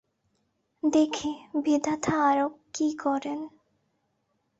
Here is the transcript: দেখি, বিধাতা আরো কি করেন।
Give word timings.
দেখি, 0.83 1.31
বিধাতা 1.63 2.13
আরো 2.29 2.47
কি 2.73 2.87
করেন। 3.03 3.39